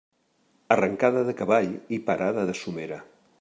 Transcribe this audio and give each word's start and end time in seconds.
Arrancada 0.75 1.21
de 1.27 1.35
cavall 1.43 1.69
i 1.99 2.01
parada 2.09 2.47
de 2.51 2.57
somera. 2.63 2.99